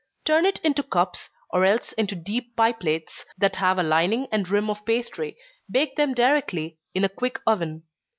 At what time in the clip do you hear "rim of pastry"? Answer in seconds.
4.49-5.37